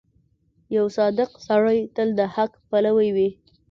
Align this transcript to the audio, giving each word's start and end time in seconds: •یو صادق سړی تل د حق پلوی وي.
•یو 0.75 0.85
صادق 0.97 1.31
سړی 1.47 1.79
تل 1.95 2.09
د 2.19 2.21
حق 2.35 2.51
پلوی 2.69 3.09
وي. 3.15 3.29